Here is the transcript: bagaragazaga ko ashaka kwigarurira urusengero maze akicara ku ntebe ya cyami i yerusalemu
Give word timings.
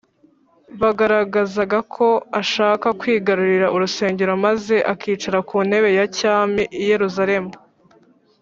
bagaragazaga 0.81 1.77
ko 1.95 2.07
ashaka 2.41 2.87
kwigarurira 2.99 3.67
urusengero 3.75 4.33
maze 4.45 4.75
akicara 4.93 5.39
ku 5.49 5.57
ntebe 5.67 5.89
ya 5.97 6.05
cyami 6.17 6.61
i 6.81 6.83
yerusalemu 6.91 7.51